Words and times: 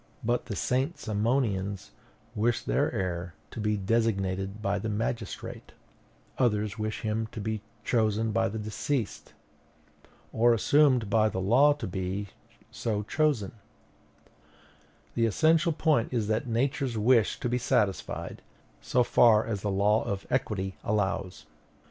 But 0.23 0.47
the 0.47 0.55
St. 0.55 0.97
Simonians 0.97 1.91
wish 2.33 2.63
the 2.63 2.73
heir 2.91 3.35
to 3.51 3.59
be 3.59 3.77
designated 3.77 4.59
by 4.59 4.79
the 4.79 4.89
magistrate; 4.89 5.73
others 6.39 6.79
wish 6.79 7.01
him 7.01 7.27
to 7.31 7.39
be 7.39 7.61
chosen 7.83 8.31
by 8.31 8.49
the 8.49 8.57
deceased, 8.57 9.33
or 10.33 10.55
assumed 10.55 11.07
by 11.11 11.29
the 11.29 11.39
law 11.39 11.73
to 11.73 11.85
be 11.85 12.29
so 12.71 13.03
chosen: 13.03 13.51
the 15.13 15.27
essential 15.27 15.71
point 15.71 16.11
is 16.11 16.27
that 16.29 16.47
Nature's 16.47 16.97
wish 16.97 17.39
be 17.39 17.59
satisfied, 17.59 18.41
so 18.81 19.03
far 19.03 19.45
as 19.45 19.61
the 19.61 19.69
law 19.69 20.03
of 20.03 20.25
equality 20.31 20.77
allows. 20.83 21.45